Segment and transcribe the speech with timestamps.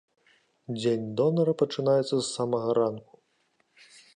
[0.79, 3.13] Дзень донара пачынаецца з самага ранку.